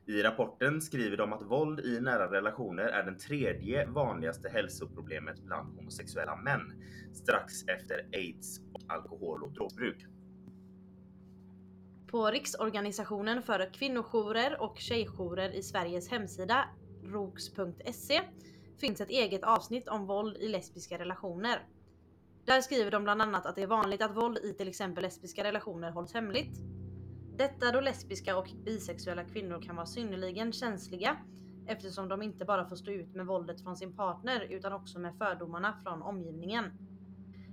[0.05, 5.75] I rapporten skriver de att våld i nära relationer är den tredje vanligaste hälsoproblemet bland
[5.75, 6.73] homosexuella män,
[7.13, 10.05] strax efter aids och alkohol och drogbruk.
[12.07, 16.65] På Riksorganisationen för kvinnojourer och tjejjourer i Sveriges hemsida
[17.05, 18.21] roks.se
[18.77, 21.67] finns ett eget avsnitt om våld i lesbiska relationer.
[22.45, 25.43] Där skriver de bland annat att det är vanligt att våld i till exempel lesbiska
[25.43, 26.59] relationer hålls hemligt.
[27.37, 31.17] Detta då lesbiska och bisexuella kvinnor kan vara synnerligen känsliga
[31.67, 35.17] eftersom de inte bara får stå ut med våldet från sin partner utan också med
[35.17, 36.65] fördomarna från omgivningen.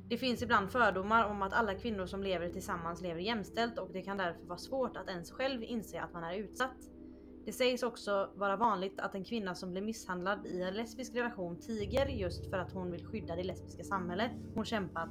[0.08, 4.02] Det finns ibland fördomar om att alla kvinnor som lever tillsammans lever jämställt och det
[4.02, 6.76] kan därför vara svårt att ens själv inse att man är utsatt.
[7.44, 11.60] Det sägs också vara vanligt att en kvinna som blir misshandlad i en lesbisk relation
[11.60, 15.08] tiger just för att hon vill skydda det lesbiska samhälle hon kämpat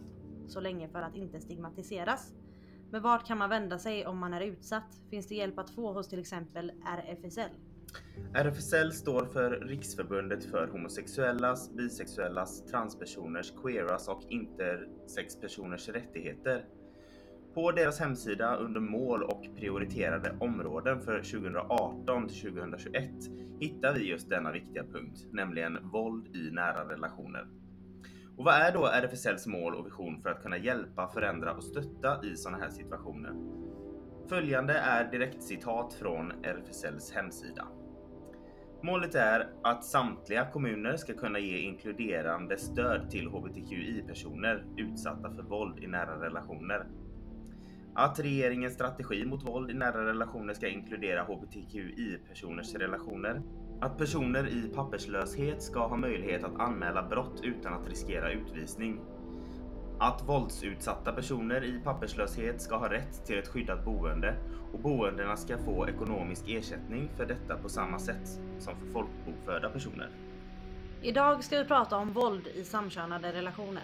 [0.47, 2.33] så länge för att inte stigmatiseras.
[2.91, 5.01] Men vart kan man vända sig om man är utsatt?
[5.09, 7.51] Finns det hjälp att få hos till exempel RFSL?
[8.33, 16.65] RFSL står för Riksförbundet för homosexuellas, bisexuellas, transpersoners, queeras och intersexpersoners rättigheter.
[17.53, 23.11] På deras hemsida under mål och prioriterade områden för 2018 till 2021
[23.59, 27.47] hittar vi just denna viktiga punkt, nämligen våld i nära relationer.
[28.37, 32.25] Och vad är då RFSLs mål och vision för att kunna hjälpa, förändra och stötta
[32.25, 33.33] i sådana här situationer?
[34.29, 37.67] Följande är direktcitat från RFSLs hemsida.
[38.83, 45.83] Målet är att samtliga kommuner ska kunna ge inkluderande stöd till hbtqi-personer utsatta för våld
[45.83, 46.85] i nära relationer.
[47.93, 53.41] Att regeringens strategi mot våld i nära relationer ska inkludera hbtqi-personers relationer.
[53.81, 58.99] Att personer i papperslöshet ska ha möjlighet att anmäla brott utan att riskera utvisning.
[59.99, 64.35] Att våldsutsatta personer i papperslöshet ska ha rätt till ett skyddat boende
[64.73, 68.27] och boendena ska få ekonomisk ersättning för detta på samma sätt
[68.59, 70.09] som för folkbokförda personer.
[71.01, 73.83] Idag ska vi prata om våld i samkönade relationer.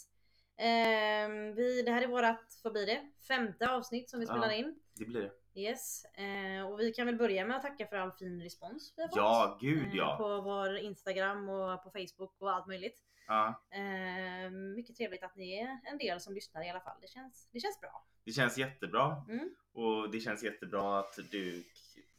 [0.61, 3.01] Ehm, vi, det här är vårat, vad blir det?
[3.27, 4.31] Femte avsnitt som vi Ja.
[4.33, 4.79] spelar in.
[4.99, 5.31] Det blir det.
[5.61, 6.05] Yes.
[6.05, 9.09] Eh, och vi kan väl börja med att tacka för all fin respons vi har
[9.09, 9.17] fått.
[9.17, 10.15] Ja, gud Eh, ja.
[10.17, 12.99] På vår Instagram och på Facebook och allt möjligt.
[13.27, 13.61] ja.
[13.73, 16.97] Eh, mycket trevligt att ni är en del som lyssnar i alla fall.
[17.01, 18.05] Det känns, det känns bra.
[18.25, 19.25] Det känns jättebra.
[19.29, 19.49] Mm.
[19.73, 21.63] Och det känns jättebra att du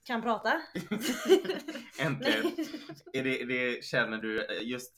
[0.04, 0.62] Kan prata.
[2.00, 2.47] äntligen,
[3.12, 4.94] är det, är det, känner du eh, just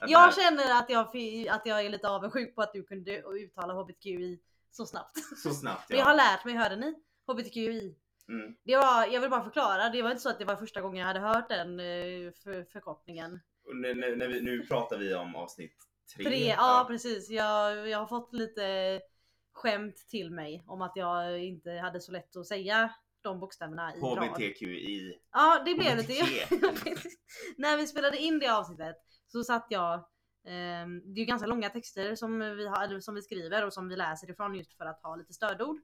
[0.00, 1.06] Jag känner att jag,
[1.50, 4.38] att jag är lite avundsjuk på att du kunde uttala HBTQI
[4.70, 5.18] så snabbt.
[5.42, 6.16] så snabbt För jag har ja.
[6.16, 6.94] lärt mig, hörde ni?
[7.26, 7.96] HBTQI.
[8.28, 8.56] Mm.
[8.64, 11.00] Det var, jag vill bara förklara, det var inte så att det var första gången
[11.00, 13.40] jag hade hört den eh, för, förkortningen.
[13.74, 15.76] Nu, nu, när vi, nu pratar vi om avsnitt
[16.16, 16.24] tre.
[16.24, 17.30] Tre, ja precis.
[17.30, 19.00] Jag, jag har fått lite
[19.52, 24.00] skämt till mig om att jag inte hade så lätt att säga de bokstäverna i
[24.00, 24.18] rad.
[24.18, 25.18] HBTQI.
[25.32, 27.06] Ja det blev lite HBTQ.
[27.56, 28.96] När vi spelade in det avsnittet
[29.36, 29.94] så satt jag
[30.46, 33.88] ehm, det är ju ganska långa texter som vi, har, som vi skriver och som
[33.88, 35.80] vi läser ifrån just för att ha lite stödord.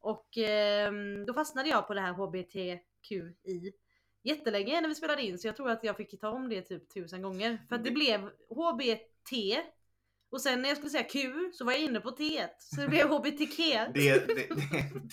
[0.00, 3.72] Och ehm, då fastnade jag på det här HBTQI
[4.22, 6.94] jättelänge när vi spelade in så jag tror att jag fick ta om det typ
[6.94, 7.58] tusen gånger.
[7.68, 9.60] För att det Det- blev HBT
[10.30, 12.88] och sen när jag skulle säga Q så var jag inne på T så det
[12.88, 13.56] blev HBTQ.
[13.94, 14.48] Det, det, det,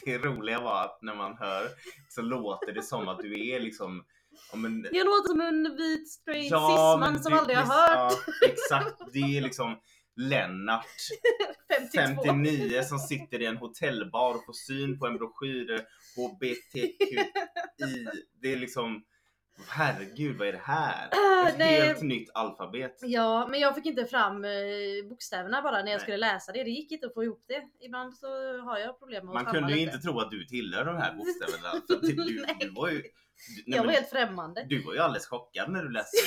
[0.06, 1.68] det roliga var att när man hör
[2.10, 4.06] så låter det som att du är liksom
[4.52, 8.48] ja, men, Jag låter som en vit straight Ja, cis-man som aldrig har hört Ja,
[8.48, 9.80] exakt, det är liksom
[10.16, 10.86] Lennart
[11.96, 12.24] 52.
[12.24, 15.86] 59 som sitter i en hotellbar och får syn på en broschyr
[16.16, 17.18] HBTQI.
[18.42, 19.04] Det är liksom
[19.68, 21.10] Herregud, vad är det här?
[21.12, 21.82] Ah, Ett nej.
[21.82, 22.98] helt nytt alfabet.
[23.02, 24.52] Ja, men jag fick inte fram eh,
[25.10, 26.00] bokstäverna bara när jag Nej.
[26.00, 26.64] skulle läsa det.
[26.64, 27.86] Det gick inte att få ihop det.
[27.86, 28.28] Ibland så
[28.62, 31.14] har jag problem med att Man kunde ju inte tro att du tillhör de här
[31.14, 31.82] bokstäverna.
[31.88, 33.04] För att du, du, du var ju...
[33.56, 34.66] Du, nej, Jag var helt främmande.
[34.70, 36.18] du var ju alldeles chockad när du läste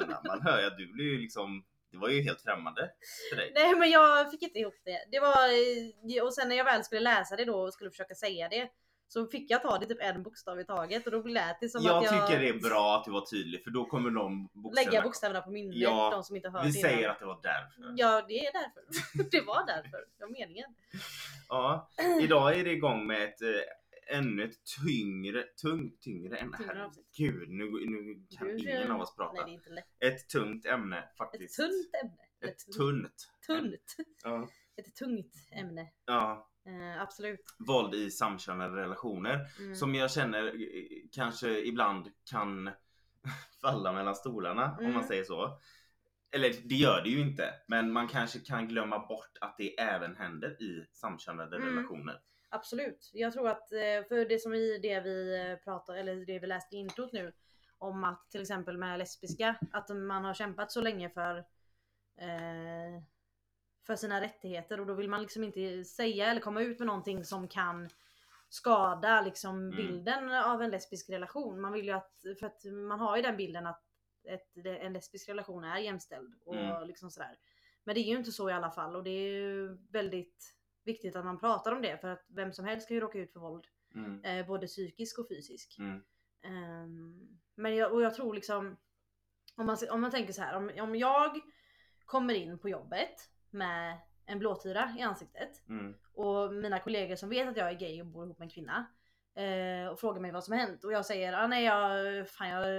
[0.00, 0.18] de här.
[0.28, 1.64] Man hör ju att du blev ju liksom...
[1.90, 2.90] Det var ju helt främmande
[3.30, 3.52] för dig.
[3.54, 5.04] Nej men jag fick inte ihop det.
[5.10, 5.48] Det var,
[6.16, 8.68] eh, och sen när jag väl skulle läsa det då och skulle försöka säga det
[9.08, 11.82] så fick jag ta det typ en bokstav i taget och då lät det som
[11.84, 14.48] jag att jag tycker det är bra att du var tydlig för då kommer de
[14.52, 14.90] bokstäverna.
[14.90, 16.90] lägga bokstäverna på minnet, Ja, de som inte hört Vi innan.
[16.90, 17.94] säger att det var därför.
[17.96, 18.82] Ja, det är därför.
[19.30, 19.98] Det var därför.
[20.18, 20.74] Det var meningen.
[21.48, 21.88] Ja,
[22.22, 23.48] idag är det igång med ett eh,
[24.06, 26.56] ännu ett tyngre, tungt, tyngre ämne.
[26.56, 27.06] Tyngre Herregud, avsnitt.
[27.16, 29.44] Gud, nu, nu kan Du- ingen av oss Nej, prata.
[29.44, 29.84] det är inte lätt.
[30.00, 31.56] Ett tungt ämne Ett faktiskt.
[31.56, 32.50] tunt ämne.
[32.52, 33.28] Ett tunt.
[33.46, 33.96] Tunt.
[34.22, 34.48] Ja.
[34.76, 35.88] Ett tungt ämne.
[36.06, 36.50] ja.
[36.66, 37.40] Eh, absolut.
[37.58, 39.40] Våld i samkönade relationer.
[39.58, 39.74] Mm.
[39.74, 40.52] Som jag känner eh,
[41.12, 42.70] kanske ibland kan
[43.62, 45.06] falla mellan stolarna om man Mm.
[45.06, 45.60] säger så.
[46.30, 50.16] Eller det gör det ju inte, men man kanske kan glömma bort att det även
[50.16, 51.68] händer i samkönade Mm.
[51.68, 52.20] relationer.
[52.56, 53.10] Absolut.
[53.12, 56.46] Jag tror att eh, för det som i det vi eh, pratar eller det vi
[56.46, 57.32] läste i introt nu
[57.78, 61.36] om att till exempel med lesbiska att man har kämpat så länge för
[62.18, 63.02] eh,
[63.86, 67.24] för sina rättigheter och då vill man liksom inte säga eller komma ut med någonting
[67.24, 67.88] som kan
[68.48, 69.76] skada liksom Mm.
[69.76, 71.60] bilden av en lesbisk relation.
[71.60, 73.82] Man vill ju att, för att man har ju den bilden att
[74.24, 76.86] ett, en lesbisk relation är jämställd och Mm.
[76.86, 77.38] liksom sådär.
[77.84, 80.55] Men det är ju inte så i alla fall och det är ju väldigt
[80.86, 83.32] viktigt att man pratar om det för att vem som helst kan ju råka ut
[83.32, 83.66] för våld.
[83.94, 84.24] Mm.
[84.24, 85.78] Eh, både psykisk och fysisk.
[85.78, 86.02] Mm.
[86.42, 88.76] Ehm, men jag, och jag tror liksom
[89.56, 91.40] om man, om man tänker så här, om, om jag
[92.04, 95.94] kommer in på jobbet med en blåtira i ansiktet Mm.
[96.12, 98.86] och mina kollegor som vet att jag är gay och bor ihop med en kvinna
[99.36, 102.48] eh, och frågar mig vad som har hänt och jag säger ah, nej jag, fan,
[102.48, 102.70] jag,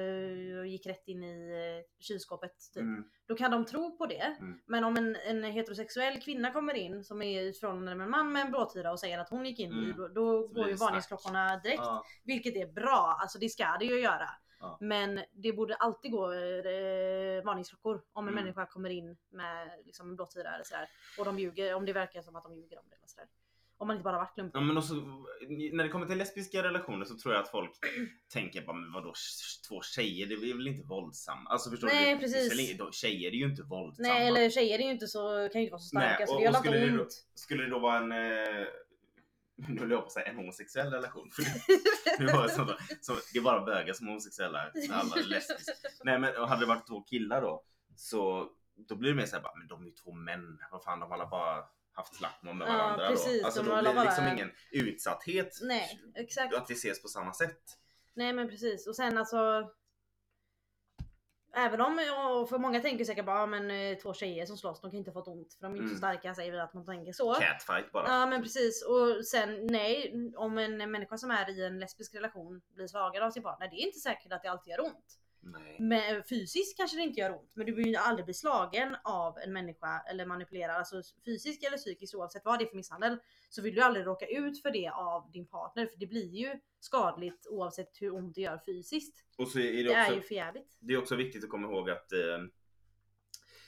[0.58, 2.82] jag gick rätt in i eh, kylskåpet typ.
[2.84, 3.04] Mm.
[3.28, 4.36] Då kan de tro på det.
[4.40, 4.60] Mm.
[4.66, 8.32] Men om en, en heterosexuell kvinna kommer in som är i förhållande med en man
[8.32, 9.98] med en blåtira och säger att hon gick in i, Mm.
[9.98, 10.90] då, då blir går ju snack.
[10.90, 11.82] varningsklockorna direkt.
[11.86, 12.04] Ja.
[12.24, 14.30] Vilket är bra, alltså det ska det ju göra.
[14.60, 14.78] Ja.
[14.82, 18.44] Men det borde alltid gå eh, varningsklockor om en Mm.
[18.44, 20.90] människa kommer in med liksom, en blåtira eller sådär.
[21.20, 22.96] Och de ljuger, om det verkar som att de ljuger om det.
[22.96, 23.28] Eller sådär.
[23.80, 24.58] Om man inte bara varit klumpig.
[24.58, 24.94] Ja, men också,
[25.72, 27.72] när det kommer till lesbiska relationer så tror jag att folk
[28.34, 29.14] tänker bara, men vadå
[29.70, 31.50] två tjejer, det är väl inte våldsamma?
[31.50, 32.20] Alltså förstår Nej, du?
[32.20, 32.96] precis.
[32.96, 34.08] Tjejer är ju inte våldsamma.
[34.10, 36.34] Nej eller tjejer är ju inte så, kan ju inte vara så starka Nej, så
[36.34, 37.08] och- det gör och skulle det då-.
[37.36, 38.68] Skulle det då vara en, eh,
[39.70, 41.30] nu höll jag på att säga en homosexuell relation.
[41.32, 41.44] För
[42.26, 42.72] det, var sånt,
[43.02, 44.60] så det är bara bögar som är homosexuella,
[44.92, 45.72] alla är lesbiska.
[46.04, 47.64] Nej men hade det varit två killar då,
[47.96, 51.00] så då blir det mer såhär, bara, men de är ju två män, vad fan
[51.00, 51.64] de alla bara
[51.98, 53.46] haft slagsmål med Ja, varandra precis, då.
[53.46, 55.58] Alltså då blir det bara- liksom ingen utsatthet.
[55.62, 56.56] Nej, exakt.
[56.56, 57.62] Att det ses på samma sätt.
[58.14, 59.70] Nej men precis och sen alltså
[61.56, 61.94] Även om,
[62.30, 64.98] och för många tänker säkert bara, "Ja, men eh, två tjejer som slåss, de kan
[64.98, 65.98] inte ha fått ont för de är inte så Mm.
[65.98, 67.34] starka säger vi att man tänker så.
[67.34, 68.08] Catfight bara.
[68.08, 72.62] Ja men precis och sen nej, om en människa som är i en lesbisk relation
[72.76, 75.20] blir svagare av sin partner, det är inte säkert att det alltid gör ont.
[75.52, 75.78] Nej.
[75.80, 79.38] Men fysiskt kanske det inte gör ont, men du vill ju aldrig bli slagen av
[79.38, 83.18] en människa eller manipulerad, alltså fysiskt eller psykiskt oavsett vad det är för misshandel.
[83.50, 86.60] Så vill du aldrig råka ut för det av din partner, för det blir ju
[86.80, 89.26] skadligt oavsett hur ont det gör fysiskt.
[89.38, 90.78] Och så är det Det också är ju förjävligt.
[90.80, 92.20] Det är också viktigt att komma ihåg att eh,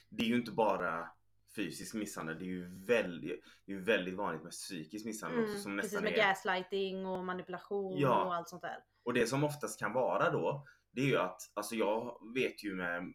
[0.10, 1.08] det är ju inte bara
[1.56, 5.72] fysisk misshandel, det är ju väldigt, det är väldigt vanligt med psykisk misshandel också som
[5.72, 6.18] Mm, precis nästan med är...
[6.30, 8.24] gaslighting och manipulation Ja.
[8.26, 8.78] och allt sånt där.
[9.04, 12.76] Och det som oftast kan vara då, det är ju att, alltså jag vet ju
[12.76, 13.14] med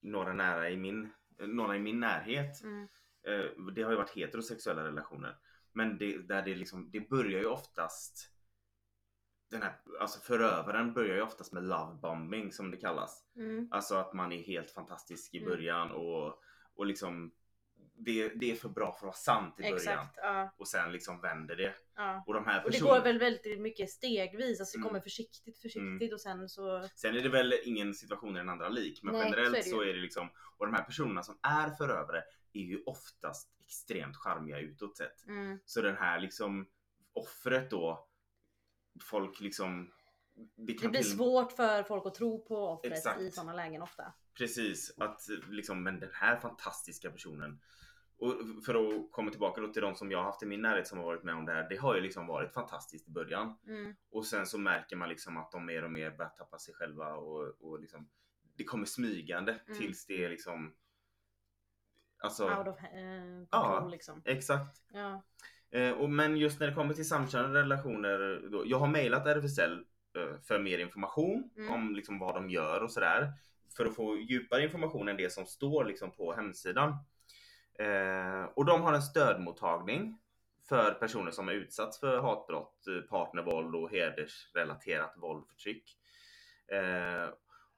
[0.00, 1.08] några nära i min,
[1.38, 2.88] några i min närhet, Mm.
[3.26, 5.36] eh, det har ju varit heterosexuella relationer.
[5.72, 8.30] Men det, där det liksom, det börjar ju oftast
[9.50, 13.24] den här, alltså förövaren börjar ju oftast med love bombing som det kallas.
[13.36, 13.68] Mm.
[13.70, 15.50] Alltså att man är helt fantastisk i Mm.
[15.50, 16.42] början och,
[16.74, 17.32] och liksom
[17.96, 19.76] det, det är för bra för att vara sant i början.
[19.76, 20.14] Exakt.
[20.16, 21.74] Ja, Och sen liksom vänder det.
[21.96, 22.24] ja.
[22.26, 24.88] Och de här Och det går väl väldigt mycket stegvis, alltså det Mm.
[24.88, 26.88] kommer försiktigt försiktigt och sen så...
[26.94, 29.02] Sen är det väl ingen situation i den andra lik.
[29.02, 30.28] Men Nej, så är generellt så är det liksom.
[30.56, 35.26] Och de här personerna som är förövare är ju oftast extremt charmiga utåt sett.
[35.26, 35.58] Mm.
[35.64, 36.68] Så den här liksom
[37.12, 38.08] offret då.
[39.02, 39.90] Folk liksom.
[40.56, 43.20] Det Det blir till, svårt för folk att tro på offret Exakt.
[43.20, 44.12] i sådana lägen ofta.
[44.38, 45.20] Precis, att
[45.50, 47.60] liksom, men den här fantastiska personen.
[48.18, 48.34] Och
[48.66, 50.98] för att komma tillbaka då till de som jag har haft i min närhet som
[50.98, 51.68] har varit med om det här.
[51.68, 53.58] Det har ju liksom varit fantastiskt i början.
[53.66, 53.94] Mm.
[54.10, 57.14] Och sen så märker man liksom att de mer och mer börjar tappa sig själva
[57.14, 58.08] och, och liksom
[58.56, 59.78] Det kommer smygande Mm.
[59.78, 60.74] tills det är liksom
[62.18, 64.22] Alltså Out of eh, control liksom.
[64.24, 64.82] exakt.
[64.92, 65.22] Ja.
[65.70, 68.48] Eh, och, men just när det kommer till samkönade relationer.
[68.50, 69.72] Då, jag har mejlat RFSL
[70.16, 71.72] eh, för mer information Mm.
[71.72, 73.32] om liksom vad de gör och sådär.
[73.76, 76.96] För att få djupare information än det som står liksom på hemsidan.
[77.78, 80.18] Eh, och de har en stödmottagning
[80.68, 85.98] för personer som har utsatts för hatbrott, eh, partnervåld och hedersrelaterat våld och förtryck.
[86.72, 87.28] Eh,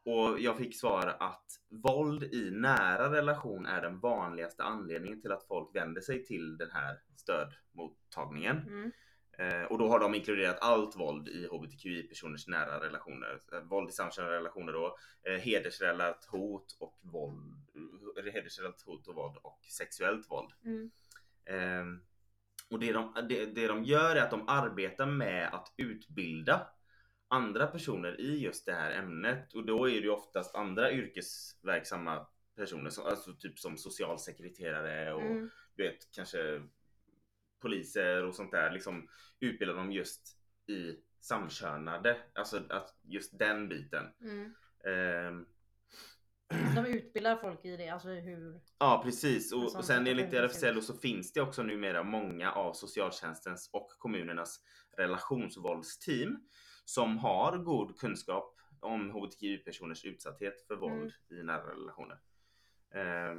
[0.05, 5.47] och jag fick svar att våld i nära relation är den vanligaste anledningen till att
[5.47, 8.57] folk vänder sig till den här stödmottagningen.
[8.57, 8.93] Mm.
[9.39, 13.41] Eh, och då har de inkluderat allt våld i hbtqi-personers nära relationer.
[13.53, 17.66] Eh, våld i samkönade relationer då, eh, hedersrelaterat hot och våld,
[18.23, 20.53] hedersrelaterat våld och sexuellt våld.
[20.65, 20.91] Mm.
[21.45, 22.01] Eh,
[22.71, 26.69] och det de, det, det de gör är att de arbetar med att utbilda
[27.29, 32.27] andra personer i just det här ämnet och då är det ju oftast andra yrkesverksamma
[32.57, 35.51] personer, som, alltså typ som socialsekreterare och Mm.
[35.75, 36.63] du vet kanske
[37.61, 39.09] poliser och sånt där liksom
[39.41, 44.05] utbildar dem just i samkönade, alltså att just den biten.
[44.21, 44.55] Mm.
[44.87, 45.47] Ehm,
[46.75, 48.61] De utbildar folk i det, alltså hur...
[48.79, 52.73] Ja precis och, sån och sen enligt RFSL så finns det också numera många av
[52.73, 54.61] socialtjänstens och kommunernas
[54.97, 56.39] relationsvåldsteam
[56.85, 62.19] som har god kunskap om hbtqi-personers utsatthet för våld i nära relationer.
[62.95, 63.37] Eh,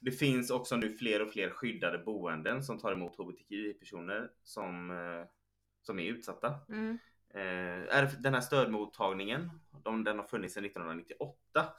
[0.00, 5.26] Det finns också nu fler och fler skyddade boenden som tar emot hbtqi-personer som, eh,
[5.82, 6.54] som är utsatta.
[6.68, 6.98] Mm.
[7.34, 9.50] Eh, är den här stödmottagningen,
[9.84, 11.72] de, den har funnits sedan 1998.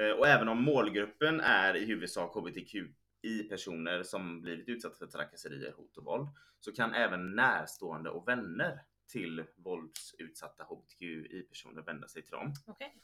[0.00, 5.96] Eh, och även om målgruppen är i huvudsak hbtqi-personer som blivit utsatta för trakasserier, hot
[5.96, 6.28] och våld,
[6.60, 8.80] så kan även närstående och vänner
[9.12, 12.52] till våldsutsatta hbtqi-personer vända sig till dem.
[12.66, 12.96] Okej.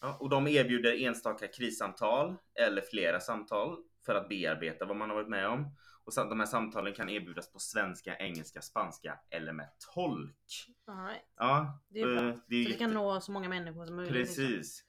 [0.00, 5.16] Ja, och de erbjuder enstaka krissamtal eller flera samtal för att bearbeta vad man har
[5.16, 5.74] varit med om.
[6.04, 10.66] Och så, de här samtalen kan erbjudas på svenska, engelska, spanska eller med tolk.
[10.86, 11.22] All right.
[11.36, 12.28] Ja, Det är bra.
[12.28, 14.14] eh, det är Så det kan jätte- nå så många människor som möjligt.
[14.16, 14.44] liksom.
[14.46, 14.84] Precis.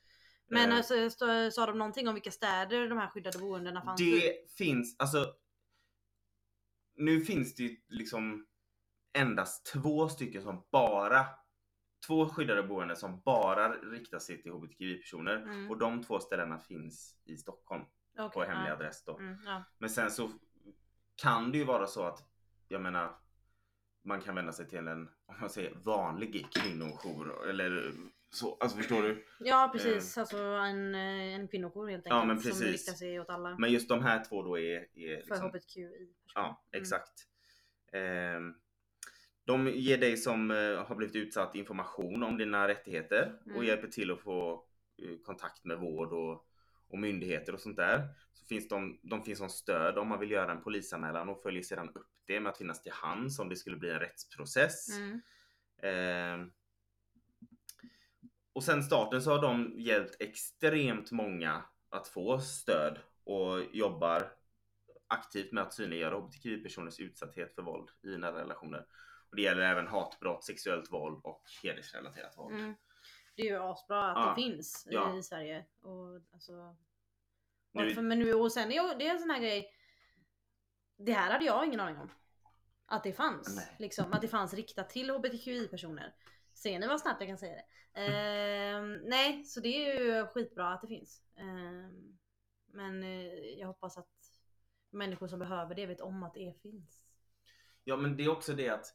[0.49, 1.09] Men Eh, alltså,
[1.51, 4.11] sa de någonting om vilka städer de här skyddade boendena fanns i?
[4.19, 5.33] det finns, alltså.
[6.95, 8.45] Nu finns det ju liksom
[9.13, 11.25] endast två stycken som bara
[12.07, 15.71] Två skyddade boenden som bara riktar sig till hbtqi-personer Mm.
[15.71, 17.83] och de två ställena finns i Stockholm
[18.17, 18.73] Okej, på hemlig ja.
[18.73, 19.17] adress då.
[19.17, 19.63] Mm, ja.
[19.77, 20.31] Men sen så
[21.15, 22.19] kan det ju vara så att,
[22.67, 23.15] jag menar,
[24.03, 27.93] man kan vända sig till en, om man säger vanlig kvinnojour eller
[28.29, 28.57] så.
[28.59, 29.25] Alltså förstår du?
[29.39, 31.01] ja precis, alltså en, eh,
[31.35, 32.15] en kvinnojour helt enkelt.
[32.19, 32.67] Ja, men Som precis.
[32.67, 33.55] riktar sig åt alla.
[33.59, 35.87] Men just de här två då är, är för liksom, hbtqi.
[36.35, 36.81] Ja, Mm.
[36.81, 37.13] exakt.
[37.91, 38.53] Ehm,
[39.45, 43.65] de ger dig som eh, har blivit utsatt information om dina rättigheter och Mm.
[43.65, 44.65] hjälper till att få
[44.97, 46.47] eh, kontakt med vård och,
[46.87, 48.07] och myndigheter och sånt där.
[48.33, 51.63] Så finns de, de finns som stöd om man vill göra en polisanmälan och följer
[51.63, 54.89] sedan upp det med att finnas till hands om det skulle bli en rättsprocess.
[54.97, 55.21] Mm.
[55.81, 56.51] Ehm,
[58.59, 64.31] och sen starten så har de hjälpt extremt många att få stöd och jobbar
[65.07, 68.85] aktivt med att synliggöra hbtqi-personers utsatthet för våld i nära relationer.
[69.29, 72.55] Och det gäller även hatbrott, sexuellt våld och hedersrelaterat våld.
[72.55, 72.75] Mm.
[73.35, 74.29] Det är ju asbra att Ja.
[74.29, 75.17] det finns i- Ja.
[75.17, 75.65] i Sverige.
[75.81, 76.75] Och, alltså,
[77.71, 79.73] Nu- för, men nu, och sen det är en sån här grej.
[80.97, 82.09] Det här hade jag ingen aning om.
[82.85, 83.55] Att det fanns.
[83.55, 83.75] Nej.
[83.79, 86.13] Liksom, att det fanns riktat till hbtqi-personer.
[86.59, 87.65] Ser ni vad snabbt jag kan säga det?
[88.01, 91.21] Ehm, nej, så det är ju skitbra att det finns.
[91.35, 92.17] Ehm,
[92.73, 94.07] men eh, jag hoppas att
[94.89, 97.03] människor som behöver det vet om att det finns.
[97.83, 98.85] Ja men det är också det att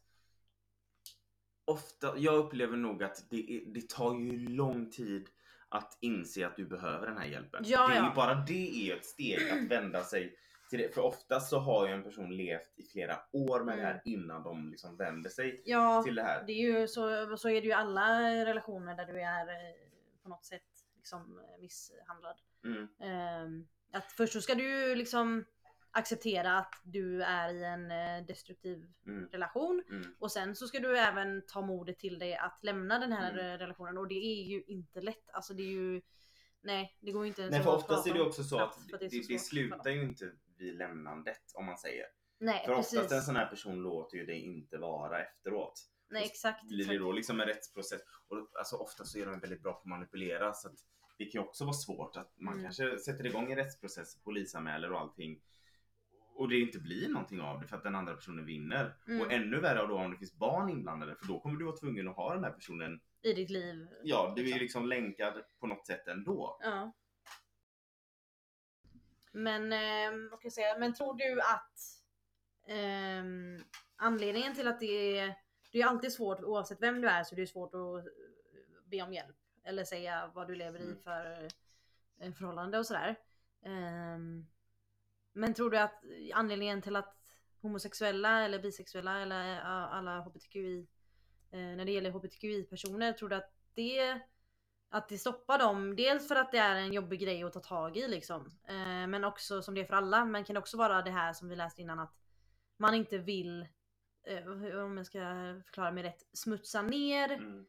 [1.65, 5.29] ofta, jag upplever nog att det, det tar ju lång tid
[5.69, 7.63] att inse att du behöver den här hjälpen.
[7.65, 8.09] Ja, det är ja.
[8.09, 10.37] ju bara det är ett steg att vända sig
[10.77, 10.93] till.
[10.93, 14.43] För oftast så har ju en person levt i flera år med det här innan
[14.43, 16.43] de liksom vänder sig Ja, till det här.
[16.47, 19.75] det är ju så, så är det ju i alla relationer där du är eh,
[20.23, 20.61] på något sätt
[20.97, 22.37] liksom eh, misshandlad.
[22.63, 22.87] Mm.
[22.99, 25.45] Ehm, att först så ska du ju liksom
[25.91, 29.29] acceptera att du är i en eh, destruktiv Mm.
[29.31, 30.15] relation Mm.
[30.19, 33.57] och sen så ska du även ta modet till dig att lämna den här Mm.
[33.57, 35.29] relationen och det är ju inte lätt.
[35.33, 36.01] Alltså det är ju
[36.65, 39.31] Nej, det går inte ens Nej för oftast är det också så att det, så
[39.31, 42.05] det, slutar ju inte vid lämnandet om man säger.
[42.39, 43.11] Nej, För oftast precis.
[43.11, 45.73] en sån här person låter ju det inte vara efteråt.
[46.09, 46.67] Nej, exakt.
[46.67, 48.01] blir det då liksom en rättsprocess.
[48.27, 50.75] Och alltså ofta så är de väldigt bra på att manipulera så att
[51.17, 52.63] det kan ju också vara svårt att man Mm.
[52.65, 55.41] kanske sätter igång en rättsprocess, polisanmäler och allting
[56.35, 58.95] och det inte blir någonting av det för att den andra personen vinner.
[59.07, 59.21] Mm.
[59.21, 62.07] Och ännu värre då om det finns barn inblandade för då kommer du vara tvungen
[62.07, 63.87] att ha den här personen, I ditt liv.
[64.03, 64.61] ja du är ju liksom.
[64.61, 66.57] liksom länkad på något sätt ändå.
[66.61, 66.91] Ja.
[69.31, 71.79] Men, eh, vad ska jag säga, men tror du att
[72.67, 73.63] ehm,
[73.95, 75.35] anledningen till att det är,
[75.71, 78.05] det är alltid svårt oavsett vem du är så är det svårt att
[78.85, 79.35] be om hjälp.
[79.63, 81.03] Eller säga vad du lever i Mm.
[81.03, 81.49] för
[82.19, 83.15] eh, förhållande och sådär.
[83.65, 84.45] Ehm,
[85.33, 86.03] men tror du att
[86.33, 87.17] anledningen till att
[87.61, 90.85] homosexuella eller bisexuella eller eh, alla hbtqi, eh,
[91.57, 94.19] när det gäller hbtqi-personer, tror du att det
[94.89, 97.97] att det stoppar dem, dels för att det är en jobbig grej att ta tag
[97.97, 98.51] i liksom.
[98.67, 101.33] Eh, men också som det är för alla, men kan det också vara det här
[101.33, 102.13] som vi läste innan att
[102.77, 103.67] man inte vill
[104.27, 104.47] eh,
[104.83, 105.19] om jag ska
[105.65, 107.65] förklara mig rätt, smutsa ner Mm.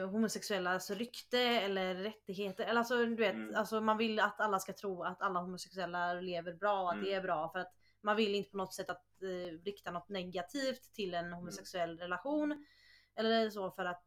[0.00, 2.64] eh, homosexuellas rykte eller rättigheter.
[2.64, 3.54] Eller alltså, du vet, Mm.
[3.54, 7.08] alltså, man vill att alla ska tro att alla homosexuella lever bra och att det
[7.12, 7.18] Mm.
[7.18, 7.48] är bra.
[7.48, 11.24] För att man vill inte på något sätt att eh, rikta något negativt till Mm.
[11.26, 12.66] en homosexuell relation.
[13.14, 14.04] Eller så för att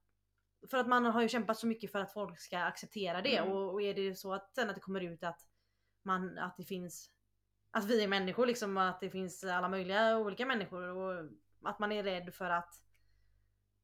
[0.69, 3.51] för att man har ju kämpat så mycket för att folk ska acceptera det Mm.
[3.51, 5.47] och, och är det så att sen att det kommer ut att
[6.03, 7.11] man, att det finns
[7.71, 11.29] att vi är människor liksom att det finns alla möjliga olika människor och
[11.63, 12.81] att man är rädd för att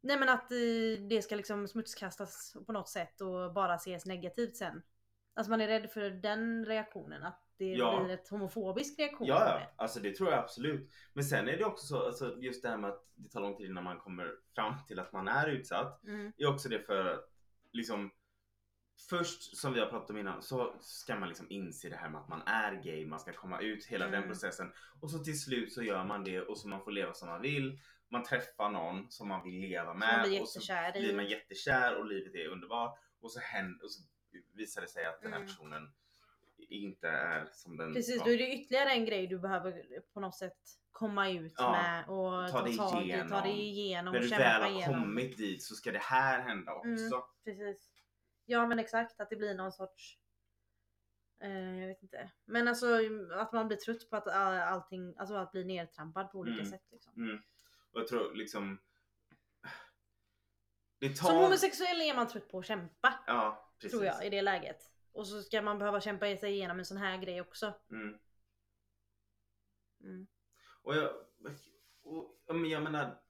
[0.02, 4.58] Nej men att eh, det ska liksom smutskastas på något sätt och bara ses negativt
[4.58, 4.82] sen.
[5.34, 8.04] Alltså man är rädd för den reaktionen, att det Ja.
[8.04, 9.28] blir ett homofobisk reaktion.
[9.28, 9.70] Ja, ja, det.
[9.76, 10.90] alltså det tror jag absolut.
[11.14, 13.58] Men sen är det också så, alltså just det här med att det tar lång
[13.58, 16.04] tid innan man kommer fram till att man är utsatt.
[16.04, 16.32] Mm.
[16.38, 17.20] är också det för
[17.72, 18.12] liksom
[19.10, 22.22] Först som vi har pratat om innan så ska man liksom inse det här med
[22.22, 24.30] att man är gay, man ska komma ut hela den Mm.
[24.30, 27.30] processen och så till slut så gör man det och så man får leva som
[27.30, 27.80] man vill.
[28.10, 30.60] Man träffar någon som man vill leva med blir och så
[30.94, 34.02] blir man jättekär och livet är underbart och så, händer, och så
[34.54, 35.48] visar det sig att den här Mm.
[35.48, 35.92] personen
[36.70, 38.24] inte är som den Precis, ja.
[38.26, 40.58] då är det ytterligare en grej du behöver på något sätt
[40.92, 43.44] komma ut Ja, med och ta dig tag i, ta igenom.
[43.44, 45.02] dig igenom När du väl har igenom.
[45.02, 46.88] kommit dit så ska det här hända också.
[46.90, 47.22] Mm.
[47.46, 47.92] Precis.
[48.46, 50.18] Ja men exakt, att det blir någon sorts
[51.44, 52.32] eh, jag vet inte.
[52.46, 52.88] Men alltså
[53.34, 56.66] att man blir trött på att all- allting, alltså att bli nedtrampad på olika Mm.
[56.72, 56.84] sätt.
[56.92, 57.14] Liksom.
[57.16, 57.36] Mm.
[57.92, 58.80] Och jag tror liksom
[61.00, 61.28] det tar...
[61.28, 63.14] Som homosexuell är man trött på att kämpa.
[63.28, 63.92] Ja, precis.
[63.92, 64.92] Tror jag i det läget.
[65.14, 67.74] Och så ska man behöva kämpa sig igenom en sån här grej också.
[67.92, 68.18] Mm.
[70.04, 70.28] Mm.
[70.82, 71.12] Och jag,
[72.04, 73.22] och, ja, jag menar,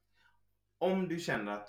[0.78, 1.68] om du känner att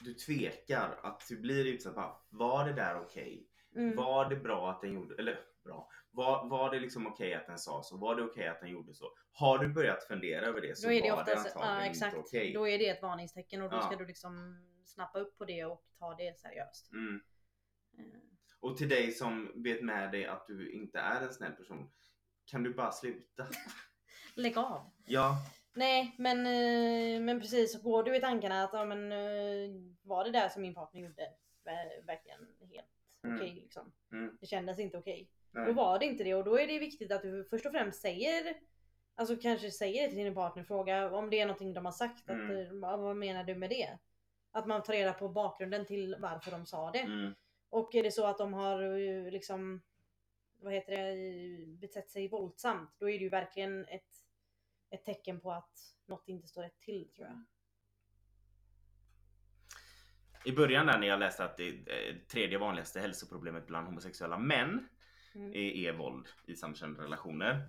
[0.00, 3.48] du tvekar, att du blir utsatt, bara, var det där okej?
[3.76, 3.96] Mm.
[3.96, 7.58] Var det bra att den gjorde, eller bra, var, var det liksom okej att den
[7.58, 7.96] sa så?
[7.96, 9.12] Var det okej att den gjorde så?
[9.30, 11.90] Har du börjat fundera över det så Då är det var oftast, det ja antagligen
[11.90, 12.16] exakt.
[12.16, 12.52] inte okej.
[12.52, 13.82] Då är det ett varningstecken och då Ja.
[13.82, 16.92] ska du liksom snappa upp på det och ta det seriöst.
[16.92, 17.20] Mm.
[18.62, 21.90] Eh, Och till dig som vet med dig att du inte är en snäll person,
[22.44, 23.46] kan du bara sluta?
[24.34, 24.90] Lägg av.
[25.06, 25.36] Ja,
[25.74, 29.70] Nej men, eh, men precis, så går du i tankarna att ja, men, eh,
[30.02, 31.22] var det där som min partner gjorde
[31.64, 32.38] ver- verkligen
[32.70, 32.86] helt
[33.24, 33.36] Mm.
[33.36, 33.92] okej liksom.
[34.12, 34.36] Mm.
[34.40, 35.30] Det kändes inte okej.
[35.50, 35.66] nej.
[35.66, 38.00] Då var det inte det och då är det viktigt att du först och främst
[38.00, 38.56] säger
[39.18, 42.30] Alltså kanske säger det till din partner, fråga om det är någonting de har sagt.
[42.30, 42.56] Att, Mm.
[42.56, 43.98] eh, vad vad menar du med det?
[44.52, 46.98] Att man tar reda på bakgrunden till varför de sa det.
[46.98, 47.34] Mm.
[47.76, 49.82] Och är det så att de har eh, liksom
[50.60, 54.10] vad heter det, betett sig våldsamt, då är det ju verkligen ett,
[54.90, 57.44] ett tecken på att något inte står rätt till tror jag.
[60.44, 64.88] I början där när jag läste att det eh, tredje vanligaste hälsoproblemet bland homosexuella män
[65.34, 65.50] Mm.
[65.52, 67.68] är, är våld i samkönade relationer.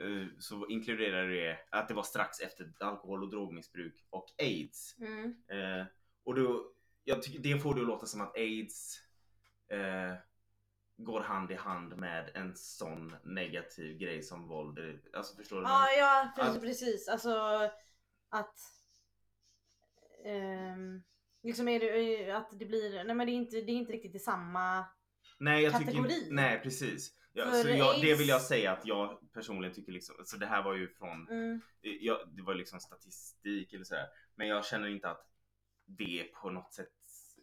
[0.00, 4.96] eh, Så inkluderar det att det var strax efter alkohol och drogmissbruk och aids.
[4.98, 5.36] Mm.
[5.48, 5.86] Eh,
[6.24, 6.72] och då,
[7.04, 9.07] jag tycker det får det att låta som att aids
[9.68, 10.14] eh,
[10.96, 14.78] går hand i hand med en sån negativ grej som våld.
[15.14, 15.62] Alltså förstår du?
[15.62, 17.08] Ja, ja precis, Att- precis.
[17.08, 17.30] Alltså
[18.28, 18.58] att
[20.24, 21.02] ehm,
[21.42, 24.14] liksom är det att det blir, nej men det är inte, det är inte riktigt
[24.14, 24.84] i samma
[25.38, 26.08] nej, jag kategori.
[26.08, 27.14] tycker Nej precis.
[27.32, 30.62] Ja, så jag, det vill jag säga att jag personligen tycker liksom, så det här
[30.62, 34.06] var ju från mm, jag, det var liksom statistik eller sådär.
[34.34, 35.26] Men jag känner inte att
[35.86, 36.88] det på något sätt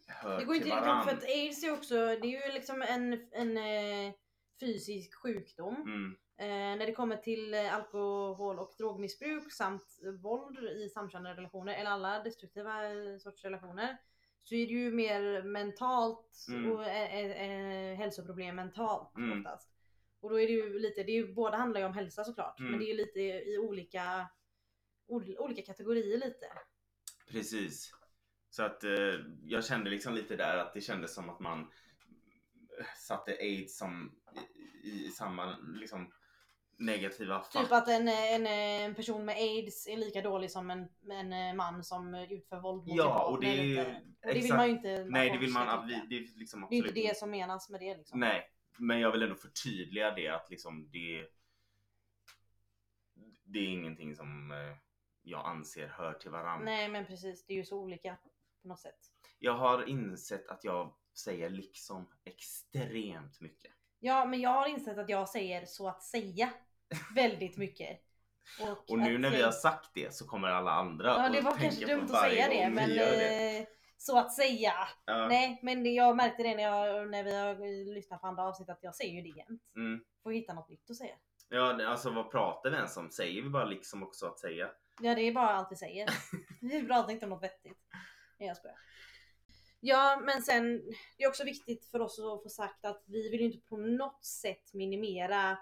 [0.06, 3.28] hör Det går till ihop för att aids är också, det är ju liksom en,
[3.32, 4.12] en eh,
[4.60, 5.74] fysisk sjukdom.
[5.74, 6.46] Mm, Eh,
[6.78, 12.22] när det kommer till eh, alkohol och drogmissbruk samt våld i samkönade relationer, eller alla
[12.22, 13.96] destruktiva eh, sorts relationer,
[14.42, 16.72] så är det ju mer mentalt Mm.
[16.72, 19.38] och eh, hälsoproblem mentalt Mm.
[19.38, 19.70] oftast.
[20.20, 22.58] Och då är det ju lite, det är ju, båda handlar ju om hälsa såklart,
[22.60, 22.70] Mm.
[22.70, 24.26] men det är ju lite i olika,
[25.06, 26.46] ol- olika kategorier lite.
[27.30, 27.92] precis.
[28.56, 29.14] Så att eh,
[29.44, 34.12] jag kände liksom lite där att det kändes som att man eh, satte aids som
[34.84, 36.12] i, i samma liksom
[36.78, 37.62] negativa fack.
[37.62, 41.84] Typ att en, en, en person med aids är lika dålig som en, en man
[41.84, 45.04] som utför våld mot Ja, och det är och det vill exakt- man ju inte
[45.04, 46.02] Nej det vill man tycka.
[46.08, 48.20] det är liksom Det är absolut inte det som menas med det liksom.
[48.20, 51.26] Nej, men jag vill ändå förtydliga det att liksom det
[53.44, 54.76] det är ingenting som eh,
[55.22, 56.64] jag anser hör till varandra.
[56.64, 58.16] Nej men precis, det är ju så olika
[58.66, 58.98] på något sätt.
[59.38, 63.72] Jag har insett att jag säger liksom extremt mycket.
[63.98, 66.50] Ja men jag har insett att jag säger så att säga
[67.14, 68.00] väldigt mycket.
[68.60, 71.56] Och, Och nu när vi har sagt det så kommer alla andra Ja det var
[71.56, 73.58] kanske dumt att säga det men det.
[73.58, 74.72] eh, så att säga.
[75.04, 75.28] Ja.
[75.28, 78.78] Nej men jag märkte det när, jag, när vi har lyssnat på andra avsnitt att
[78.82, 79.62] jag säger ju det jämt.
[79.76, 80.04] Mm.
[80.22, 81.14] Får hitta något nytt att säga.
[81.48, 83.10] Ja, alltså vad pratar vi ens om?
[83.10, 84.70] Säger vi bara liksom också att säga?
[85.02, 86.08] Ja det är bara allt vi säger.
[86.60, 87.78] Vi pratar inte om något vettigt.
[88.38, 88.78] Nej jag skojar.
[89.80, 90.82] Ja men sen,
[91.16, 93.76] det är också viktigt för oss att få sagt att vi vill ju inte på
[93.76, 95.58] något sätt minimera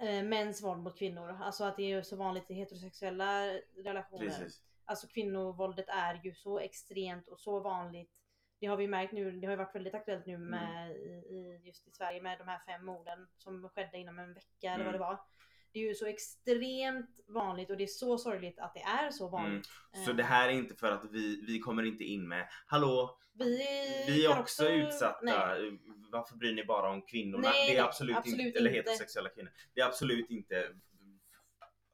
[0.00, 1.38] eh, mäns våld mot kvinnor.
[1.42, 4.26] Alltså att det är så vanligt i heterosexuella relationer.
[4.28, 4.62] Precis.
[4.84, 8.10] Alltså kvinnovåldet är ju så extremt och så vanligt.
[8.58, 11.60] Det har vi märkt nu, det har ju varit väldigt aktuellt nu med, i, i,
[11.64, 14.86] just i Sverige med de här fem morden som skedde inom en vecka eller vad
[14.86, 14.92] Mm.
[14.92, 15.20] det var.
[15.72, 19.28] Det är ju så extremt vanligt och det är så sorgligt att det är så
[19.28, 19.66] vanligt.
[20.04, 23.18] Så Eh, det här är inte för att vi, vi kommer inte in med Hallå,
[23.32, 23.44] vi,
[24.06, 25.18] vi är kan också, utsatta.
[25.22, 25.78] Nej.
[26.12, 27.48] Varför bryr ni bara om kvinnorna?
[27.48, 29.50] Nej, det är absolut, absolut inte, eller heterosexuella kvinnor.
[29.74, 30.54] Det är absolut inte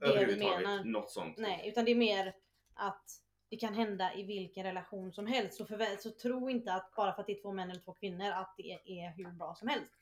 [0.01, 0.85] Det överhuvudtaget menar.
[0.85, 1.38] något sånt.
[1.38, 2.35] Nej, utan det är mer
[2.75, 3.05] att
[3.51, 5.59] det kan hända i vilken relation som helst.
[5.59, 5.67] Så,
[5.99, 8.55] så tro inte att bara för att det är två män eller två kvinnor att
[8.57, 9.97] det är hur bra som helst.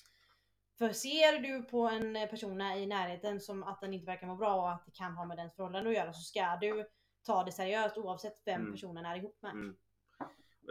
[0.79, 4.55] För ser du på en person i närheten som att den inte verkar må bra
[4.55, 6.87] och att det kan ha med dens förhållande att göra så ska du
[7.27, 8.73] ta det seriöst oavsett vem Mm.
[8.73, 9.51] personen är ihop med.
[9.53, 9.77] Mm.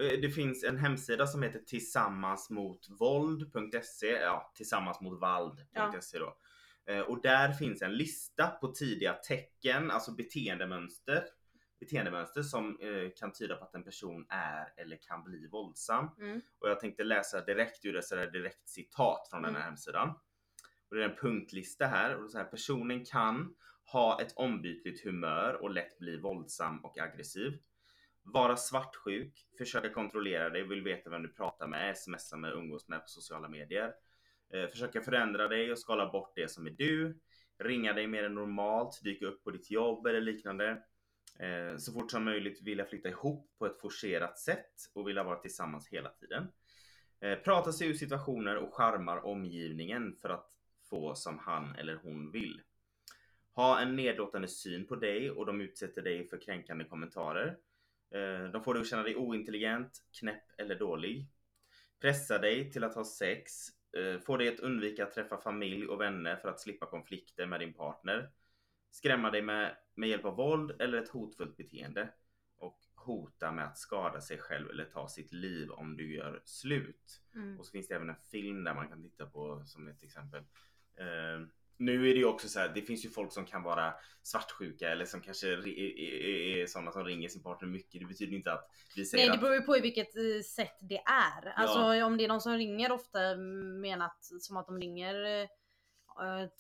[0.02, 6.38] Eh, Det finns en hemsida som heter tillsammansmotvåld.se, ja tillsammansmotvald.se då.
[6.86, 11.24] Eh, Och där finns en lista på tidiga tecken, alltså beteendemönster,
[11.80, 16.10] beteendemönster som eh, kan tyda på att en person är eller kan bli våldsam.
[16.20, 16.42] Mm.
[16.60, 19.70] Och jag tänkte läsa direkt ur ett sådär direkt citat från den här Mm.
[19.70, 20.10] hemsidan.
[20.90, 23.56] Och det är en punktlista här och så här, personen kan
[23.92, 27.60] ha ett ombytligt humör och lätt bli våldsam och aggressiv.
[28.24, 33.02] Vara svartsjuk, försöka kontrollera dig, vill veta vem du pratar med, smsa med, umgås med
[33.02, 33.94] på sociala medier.
[34.54, 37.20] Eh, försöka förändra dig och skala bort det som är du.
[37.60, 40.84] Ringa dig mer än normalt, dyka upp på ditt jobb eller liknande.
[41.40, 45.40] Eh, så fort som möjligt vilja flytta ihop på ett forcerat sätt och vilja vara
[45.40, 46.48] tillsammans hela tiden.
[47.20, 50.52] Eh, prata sig ur situationer och charmar omgivningen för att
[50.90, 52.62] få som han eller hon vill.
[53.54, 57.58] Ha en nedlåtande syn på dig och de utsätter dig för kränkande kommentarer.
[58.16, 61.28] Eh, De får dig att känna dig ointelligent, knäpp eller dålig.
[62.02, 63.52] Pressa dig till att ha sex.
[63.98, 67.60] Eh, få dig att undvika att träffa familj och vänner för att slippa konflikter med
[67.60, 68.30] din partner.
[68.92, 72.10] Skrämma dig med, med hjälp av våld eller ett hotfullt beteende.
[72.58, 77.22] Och hota med att skada sig själv eller ta sitt liv om du gör slut.
[77.36, 77.60] Mm.
[77.60, 80.44] Och så finns det även en film där man kan titta på som ett exempel.
[80.98, 83.94] Eh, nu är det ju också så här, det finns ju folk som kan vara
[84.24, 88.02] svartsjuka eller som kanske är, är, är sådana som ringer sin partner mycket.
[88.02, 90.78] Det betyder inte att vi säger Nej det beror ju på i vilket eh, sätt
[90.82, 91.54] det är.
[91.56, 93.36] Alltså om det är någon som ringer ofta
[93.82, 95.48] menat som att de ringer eh,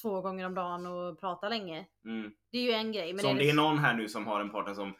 [0.02, 1.86] två gånger om dagen och pratar länge.
[2.06, 2.32] mm.
[2.52, 3.14] Det är ju en grej.
[3.14, 4.94] Men Så om är det är någon här nu som har en partner som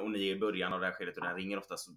[0.00, 1.92] och ni är i början av det här skedet och den ringer ofta så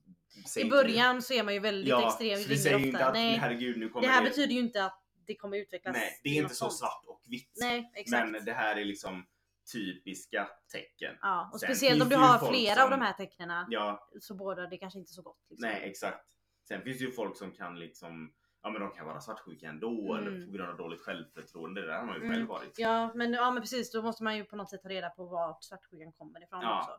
[0.60, 0.70] I det.
[0.70, 2.39] början så är man ju väldigt ja, extrem.
[2.44, 4.86] så vi säger ju inte att Nej, herregud nu kommer det här betyder ju inte
[4.86, 5.96] att det kommer utvecklas.
[5.96, 6.74] Nej, det är inte så sånt.
[6.74, 7.52] svart och vitt.
[7.62, 8.32] Nej, exakt.
[8.32, 9.26] Men det här är liksom
[9.74, 11.15] typiska tecken.
[11.22, 14.10] Ja, och Sen speciellt om du det har flera som- av de här tecknen Ja,
[14.22, 15.38] så båda det kanske inte så gott.
[15.50, 15.70] Liksom.
[15.70, 16.26] nej exakt.
[16.68, 18.34] Sen finns det ju folk som kan liksom
[18.65, 20.28] Ja men de kan vara svartsjuka ändå Mm.
[20.28, 21.82] eller på grund av dåligt självförtroende.
[21.82, 22.36] Det där har man ju Mm.
[22.36, 22.80] själv varit.
[22.80, 25.25] Ja men, ja men precis, då måste man ju på något sätt ta reda på
[25.25, 26.78] vart svartsjukan kommer ifrån Ja.
[26.80, 26.91] också.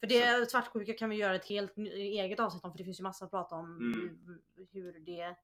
[0.00, 3.02] För det svartsjuka kan vi göra ett helt eget avsnitt om för det finns ju
[3.02, 4.38] massa att prata om Mm.
[4.72, 5.36] hur, det,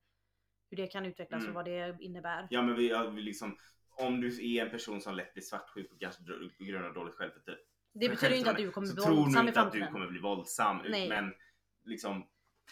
[0.71, 1.49] hur det kan utvecklas Mm.
[1.49, 2.47] och vad det innebär.
[2.51, 3.57] Ja men vi, ja, vi liksom
[3.97, 6.23] om du är en person som lätt blir svartsjuk på, kanske
[6.59, 7.63] på grund av dåligt självförtroende.
[7.93, 9.79] Det betyder ju inte att du kommer så bli tror våldsam i inte att du
[9.79, 9.93] framtiden.
[9.93, 10.79] kommer bli våldsam.
[10.89, 11.09] Nej.
[11.09, 11.35] Men
[11.85, 12.27] liksom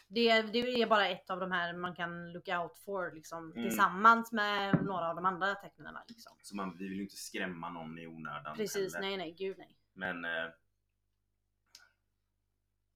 [0.09, 3.62] Det, det är bara ett av de här man kan look out for liksom, Mm.
[3.68, 5.96] tillsammans med några av de andra tecknen.
[6.09, 6.37] Liksom.
[6.42, 8.56] så man, vi vill ju inte skrämma någon i onödan.
[8.56, 9.09] Precis, heller.
[9.09, 9.76] nej nej gud nej.
[9.92, 10.50] Men eh,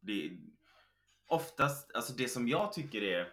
[0.00, 0.38] det
[1.26, 3.32] oftast, alltså det som jag tycker är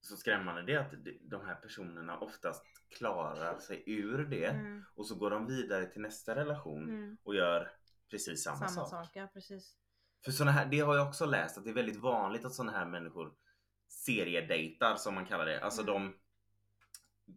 [0.00, 4.84] så skrämmande det är att de här personerna oftast klarar sig ur det Mm.
[4.94, 7.16] och så går de vidare till nästa relation Mm.
[7.22, 7.72] och gör
[8.10, 8.90] precis samma, Samma sak.
[9.06, 9.76] sak, ja precis.
[10.24, 12.72] För såna här, det har jag också läst att det är väldigt vanligt att såna
[12.72, 13.32] här människor
[13.88, 15.60] seriedejtar som man kallar det.
[15.60, 15.94] Alltså Mm.
[15.94, 16.14] de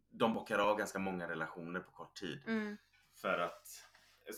[0.10, 2.42] de bockar av ganska många relationer på kort tid.
[2.48, 2.78] Mm.
[3.22, 3.64] För att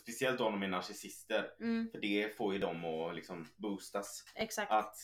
[0.02, 1.52] Speciellt om de är narcissister.
[1.60, 1.90] Mm.
[1.92, 4.24] För det får ju dem att liksom boostas.
[4.36, 4.72] Exakt.
[4.72, 4.96] Att,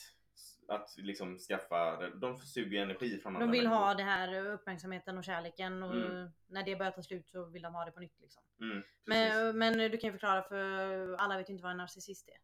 [0.67, 3.83] att liksom skaffa, de suger energi från andra De vill människor.
[3.85, 6.29] ha det här uppmärksamheten och kärleken och Mm.
[6.47, 8.19] när det börjar ta slut så vill de ha det på nytt.
[8.19, 8.43] Liksom.
[8.61, 8.83] Mm.
[9.05, 12.37] Men, men du kan ju förklara för alla vet ju inte vad en narcissist är.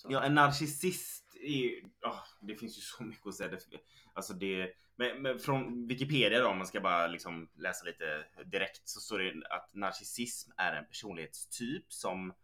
[0.00, 0.08] Så.
[0.12, 3.58] Ja, en narcissist är ju- ah, det finns ju så mycket att säga.
[4.12, 8.88] Alltså det, men, men från Wikipedia då, om man ska bara liksom läsa lite direkt
[8.88, 12.34] så står det att narcissism är en personlighetstyp som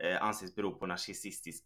[0.00, 1.64] eh, anses bero på narcissistisk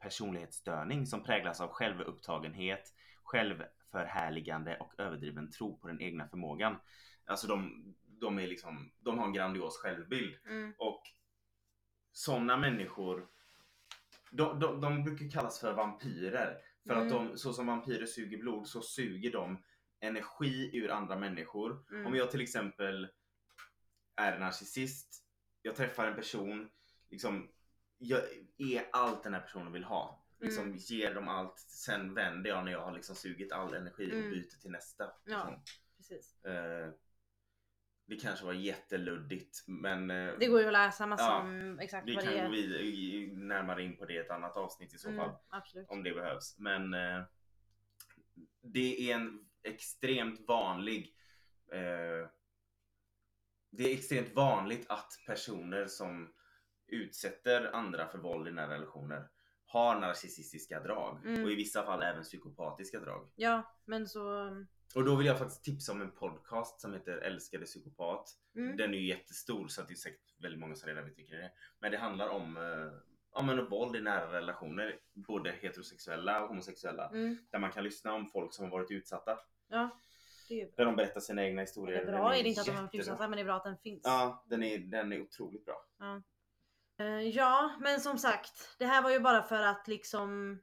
[0.00, 6.76] personlighetsstörning som präglas av självupptagenhet, självförhärligande och överdriven tro på den egna förmågan.
[7.26, 10.36] Alltså de de, är liksom, de har en grandios självbild.
[10.46, 10.74] Mm.
[10.78, 11.02] Och
[12.12, 13.28] sådana människor,
[14.30, 16.58] de, de, de brukar kallas för vampyrer.
[16.86, 17.26] För att Mm.
[17.28, 19.62] de, så som vampyrer suger blod så suger de
[20.00, 21.84] energi ur andra människor.
[21.90, 22.06] Mm.
[22.06, 23.08] Om jag till exempel
[24.16, 25.24] är en narcissist,
[25.62, 26.70] jag träffar en person,
[27.10, 27.50] liksom,
[27.98, 28.20] jag
[28.58, 30.26] är allt den här personen vill ha.
[30.40, 30.76] Liksom, Mm.
[30.78, 34.30] Ger dem allt, sen vänder jag när jag har liksom sugit all energi och Mm.
[34.30, 35.04] byter till nästa.
[35.04, 35.10] Ja.
[35.24, 35.62] Liksom.
[35.96, 36.44] Precis.
[36.44, 36.90] Eh,
[38.08, 42.08] det kanske var jätteluddigt men eh, Det går ju att läsa massa Ja, om exakt
[42.08, 42.50] vi vad det kan gå är.
[42.50, 45.36] vidare, i- närmare in på det i ett annat avsnitt i så Mm, fall.
[45.48, 45.86] absolut.
[45.90, 46.58] Om det behövs.
[46.58, 47.22] Men eh,
[48.62, 51.14] det är en extremt vanlig
[51.72, 52.28] eh,
[53.70, 56.32] Det är extremt vanligt att personer som
[56.86, 59.28] utsätter andra för våld i nära relationer
[59.66, 61.44] har narcissistiska drag Mm.
[61.44, 63.30] och i vissa fall även psykopatiska drag.
[63.34, 64.50] Ja, men så...
[64.94, 68.30] Och då vill jag faktiskt tipsa om en podcast som heter Älskade psykopat.
[68.56, 68.76] Mm.
[68.76, 71.38] Den är ju jättestor så att det är säkert väldigt många som redan vet vilken
[71.38, 71.50] det är.
[71.78, 72.92] Men det handlar om, eh,
[73.30, 74.98] om en våld i nära relationer.
[75.12, 77.08] Både heterosexuella och homosexuella.
[77.08, 77.38] Mm.
[77.50, 79.38] Där man kan lyssna om folk som har varit utsatta.
[79.68, 80.00] Ja,
[80.48, 80.74] det är bra.
[80.76, 81.96] Där de berättar sina egna historier.
[81.96, 83.00] Det är bra Den är det inte att de har jättebra.
[83.00, 84.00] utsatta men det är bra att den finns.
[84.04, 85.86] Ja, den är, den är otroligt bra.
[86.98, 90.58] Eh, ja, men som sagt, det här var ju bara för att liksom...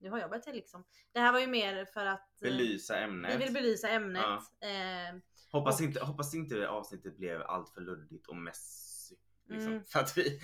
[0.00, 0.84] Nu har jag börjat liksom.
[1.12, 3.34] Det här var ju mer för att eh, Belysa ämnet.
[3.34, 4.22] vi vill belysa ämnet.
[4.60, 4.68] Ja.
[4.68, 5.16] Eh,
[5.52, 9.14] hoppas, och- inte, hoppas inte avsnittet blev allt för luddigt och messy.
[9.48, 9.72] Liksom.
[9.72, 9.84] Mm.
[9.84, 10.40] För att vi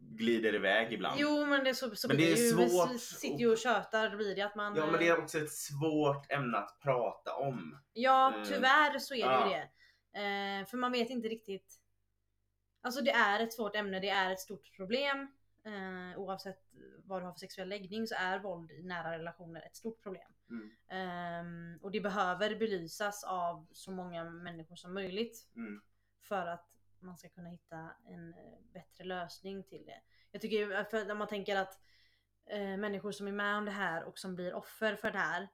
[0.00, 1.20] glider iväg ibland.
[1.20, 2.56] jo men det är så, så Men det är ju.
[2.56, 4.76] Vi svårt s- sitter ju och tjötar, blir det att man...
[4.76, 7.78] Ja men eh, det är också ett svårt ämne att prata om.
[7.92, 9.46] Ja, Eh, tyvärr så är det ja.
[9.46, 9.68] ju det.
[10.60, 11.80] Eh, för man vet inte riktigt.
[12.82, 15.28] Alltså det är ett svårt ämne, det är ett stort problem.
[15.68, 16.62] Eh, oavsett
[17.04, 20.32] vad du har för sexuell läggning så är våld i nära relationer ett stort problem.
[20.50, 20.70] Mm.
[20.88, 25.82] Ehm, och det behöver belysas av så många människor som möjligt Mm.
[26.20, 26.68] för att
[27.00, 30.00] man ska kunna hitta en eh, bättre lösning till det.
[30.30, 31.80] Jag tycker för när man tänker att
[32.46, 35.48] eh, människor som är med om det här och som blir offer för det här.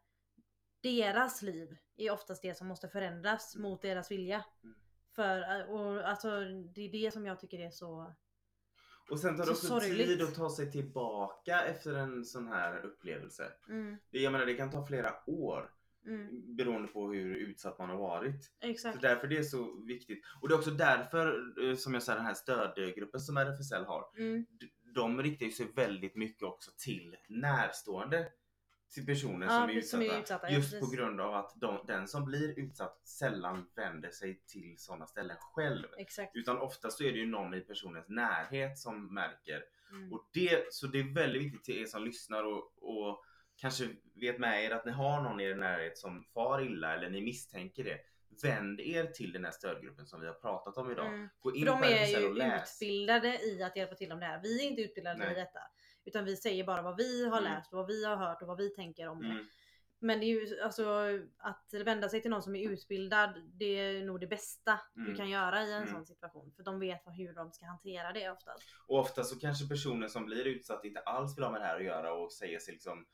[0.81, 3.71] Deras liv är oftast det som måste förändras Mm.
[3.71, 4.45] mot deras vilja.
[4.63, 4.75] Mm.
[5.15, 6.41] För eh, och, alltså,
[6.75, 8.15] det är det som jag tycker är så...
[9.11, 10.07] Och sen tar det Så också sorgligt.
[10.07, 13.53] tid att ta sig tillbaka efter en sån här upplevelse.
[13.69, 15.71] Mm, Det- Jag menar det kan ta flera år
[16.07, 18.45] mm, beroende på hur utsatt man har varit.
[18.45, 19.03] Så exakt.
[19.03, 20.25] därför det är så viktigt.
[20.41, 24.05] Och det är också därför eh, som jag säger den här stödgruppen som RFSL har.
[24.19, 24.47] Mm,
[24.95, 28.29] De riktar sig väldigt mycket också till närstående
[28.95, 30.91] till personer Ja, som, är precis, som utsatta, är utsatta, ja, Just precis.
[30.91, 35.37] på grund av att de, den som blir utsatt sällan vänder sig till sådana ställen
[35.41, 35.87] själv.
[35.99, 36.37] exakt.
[36.37, 39.65] Utan ofta så är det ju någon i personens närhet som märker.
[39.91, 43.25] Mm, Och det, så det är väldigt viktigt till er som lyssnar och, och
[43.57, 47.11] kanske vet med er att ni har någon i er närhet som far illa eller
[47.11, 47.99] ni misstänker det.
[48.43, 51.07] Vänd er till den här stödgruppen som vi har pratat om idag.
[51.07, 51.29] mm.
[51.41, 52.83] Gå in För de på är och ju läs.
[52.83, 54.41] utbildade i att hjälpa till om det här.
[54.43, 55.33] Vi är inte utbildade Nej.
[55.33, 55.59] i detta.
[56.05, 57.53] Utan vi säger bara vad vi har Mm.
[57.53, 59.29] läst och vad vi har hört och vad vi tänker om det.
[59.29, 59.45] Mm,
[59.99, 60.85] Men det är ju alltså
[61.39, 63.31] att vända sig till någon som är utbildad.
[63.53, 65.17] Det är nog det bästa du Mm.
[65.17, 65.95] kan göra i en Mm.
[65.95, 66.53] sån situation.
[66.57, 68.63] För de vet hur de ska hantera det oftast.
[68.87, 71.77] Och ofta så kanske personen som blir utsatt inte alls vill ha med det här
[71.77, 73.07] att göra och säger sig liksom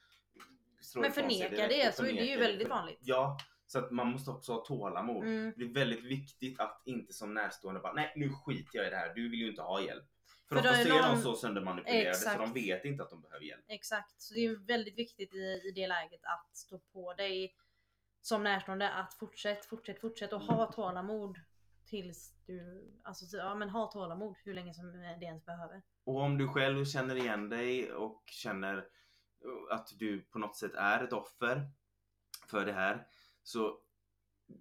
[0.96, 2.98] Men förneka det, så är det ju väldigt vanligt.
[3.00, 5.24] Ja, så att man måste också ha tålamod.
[5.24, 5.52] Mm.
[5.56, 8.96] Det är väldigt viktigt att inte som närstående bara nej nu skiter jag i det
[8.96, 10.04] här, du vill ju inte ha hjälp.
[10.50, 12.54] För, För då ofta är så de så söndermanipulerade så Exakt.
[12.54, 13.64] de vet inte att de behöver hjälp.
[13.68, 14.22] Exakt.
[14.22, 17.56] Så det är väldigt viktigt i, i det läget att stå på dig
[18.20, 21.38] som närstående att fortsätt, fortsätt, fortsätt och ha tålamod
[21.86, 25.82] tills du, alltså så- ja men ha tålamod hur länge som det ens behöver.
[26.04, 28.82] Och om du själv känner igen dig och känner uh,
[29.70, 31.70] att du på något sätt är ett offer
[32.46, 33.06] för det här
[33.42, 33.78] så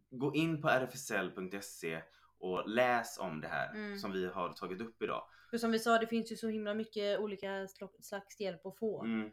[0.09, 2.01] gå in på rfsl.se
[2.39, 3.97] och läs om det här Mm.
[3.99, 5.23] som vi har tagit upp idag.
[5.49, 8.77] För som vi sa, det finns ju så himla mycket olika sl- slags hjälp att
[8.77, 9.03] få.
[9.03, 9.31] Mm.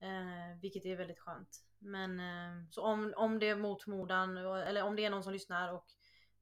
[0.00, 1.64] Eh, vilket är väldigt skönt.
[1.78, 5.32] Men eh, så om, om det är mot förmodan, eller om det är någon som
[5.32, 5.86] lyssnar och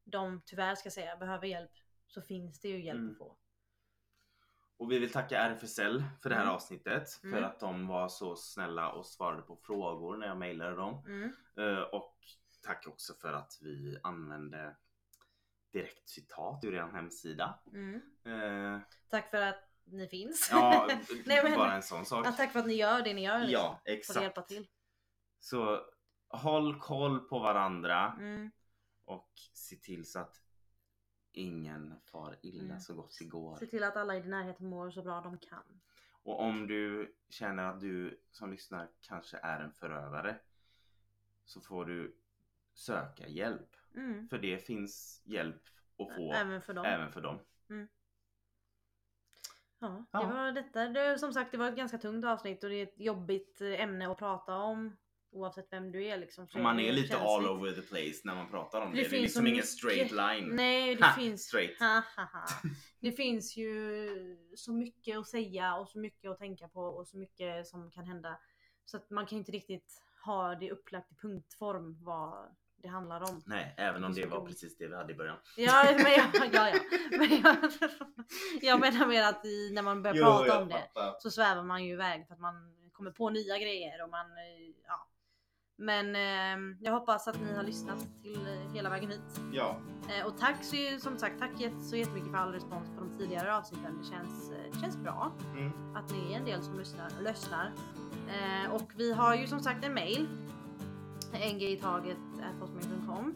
[0.05, 1.71] de tyvärr ska säga behöver hjälp
[2.07, 3.11] så finns det ju hjälp Mm.
[3.13, 3.37] att få.
[4.77, 6.55] Och vi vill tacka RFSL för det här Mm.
[6.55, 7.45] avsnittet för Mm.
[7.45, 11.05] att de var så snälla och svarade på frågor när jag mejlade dem.
[11.57, 12.17] Eh, Och
[12.63, 14.77] tack också för att vi använde
[15.73, 17.59] direkt citat ur er hemsida.
[17.73, 18.01] Mm.
[18.25, 20.49] Eh, Tack för att ni finns.
[20.51, 20.89] Ja,
[21.27, 22.27] Nej, men- bara en sån sak.
[22.27, 23.39] Ja, tack för att ni gör det ni gör.
[23.39, 24.23] Liksom, Ja, för att exakt.
[24.23, 24.69] hjälpa till.
[25.41, 25.81] Så
[26.29, 28.51] håll koll på varandra Mm.
[29.05, 30.37] och se till så att
[31.33, 32.81] ingen far illa Mm.
[32.81, 33.57] så gott det går.
[33.57, 35.81] Se till att alla i din närhet mår så bra de kan.
[36.25, 40.41] Och om du känner att du som lyssnar kanske är en förövare
[41.45, 42.17] så får du
[42.75, 43.77] söka hjälp.
[43.97, 44.29] Mm.
[44.29, 45.63] För det finns hjälp
[45.99, 46.85] att få Även för dem.
[46.85, 47.39] även för dem.
[49.79, 50.21] Ja, Ja.
[50.21, 50.89] det var detta.
[50.89, 54.11] Det, som sagt, det var ett ganska tungt avsnitt och det är ett jobbigt ämne
[54.11, 54.97] att prata om.
[55.35, 56.49] Oavsett vem du är liksom.
[56.55, 57.29] Man är lite känsligt.
[57.29, 58.97] all over the place när man pratar om det.
[58.97, 60.57] Det Det, är finns liksom ingen straight line.
[60.57, 61.43] Nej, det Ha, finns...
[61.43, 61.79] straight.
[61.79, 62.47] Ha, ha.
[63.01, 64.09] Det finns ju
[64.57, 68.05] så mycket att säga och så mycket att tänka på och så mycket som kan
[68.05, 68.41] hända.
[68.85, 73.43] Så att man kan inte riktigt ha det upplagt i punktform vad det handlar om.
[73.47, 75.37] Nej, även om Det var precis det vi hade i början.
[75.57, 76.79] Ja, men jag, ja, ja.
[77.11, 77.57] Men jag,
[78.63, 81.93] jag menar mer att i, när man börjar prata om det så svävar man ju
[81.93, 82.55] iväg för att man
[82.93, 85.09] kommer på nya grejer och man, eh, ja.
[85.77, 89.41] Men eh, jag hoppas att ni har lyssnat till eh, hela vägen hit.
[89.53, 91.51] Ja, Eh, och tack så, som sagt, tack
[91.91, 93.99] så jättemycket för all respons på de tidigare avsnitten.
[93.99, 95.97] Det känns, eh, känns bra mm.
[95.97, 97.11] att ni är en del som lyssnar.
[97.21, 97.73] lyssnar.
[98.29, 100.29] Eh, och vi har ju som sagt en mail.
[101.39, 103.35] ngitaget.com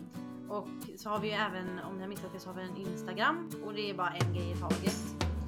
[0.49, 2.77] Och så har vi ju även, om ni har missat det, så har vi en
[2.77, 3.51] Instagram.
[3.67, 4.99] Och det är bara en grej i taget.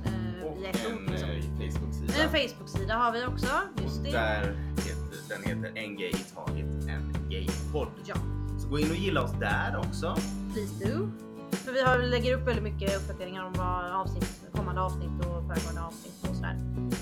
[0.04, 1.30] Eh, och i ett en liksom.
[1.30, 2.14] eh, Facebook-sida.
[2.22, 3.46] En Facebook-sida har vi också.
[3.82, 4.10] Just Och det.
[4.12, 4.40] där
[4.76, 7.88] heter, den heter En gay i taget, en gaypodd.
[8.04, 8.14] Ja,
[8.62, 10.16] Så gå in och gilla oss där också.
[10.52, 11.10] please do.
[11.52, 15.82] För vi har, lägger upp väldigt mycket uppdateringar om vad avsnitt, kommande avsnitt och föregående
[15.82, 16.56] avsnitt och sådär.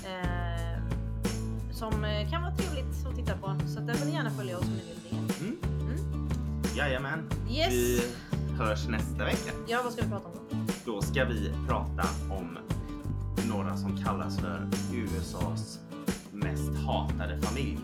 [0.04, 0.80] Eh,
[1.72, 3.56] som eh, kan vara trevligt att titta på.
[3.74, 5.25] Så där får ni gärna följa oss om ni vill det.
[6.76, 7.30] Jajamän.
[7.50, 7.72] Yes!
[7.72, 8.02] Vi
[8.58, 9.52] hörs nästa vecka.
[9.66, 10.92] Ja, vad ska vi prata om då?
[10.92, 12.58] Då ska vi prata om
[13.48, 15.78] några som kallas för USAs
[16.32, 17.78] mest hatade familj.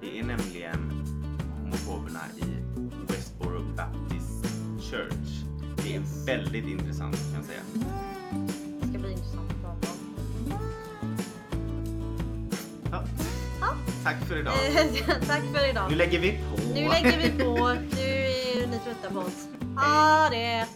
[0.00, 1.04] Det är nämligen
[1.60, 2.44] homofoberna i
[3.12, 4.44] Westboro Baptist
[4.90, 5.44] Church.
[5.76, 7.60] Det är väldigt intressant kan jag säga.
[8.80, 10.52] Det ska bli intressant att prata om.
[12.90, 13.04] Ja.
[13.60, 13.74] Ja.
[14.04, 14.54] Tack för idag.
[15.26, 15.90] Tack för idag.
[15.90, 16.74] Nu lägger vi på.
[16.74, 17.76] Nu lägger vi på.
[18.84, 19.48] Nu är ni trötta på oss.
[19.76, 20.66] Ha det!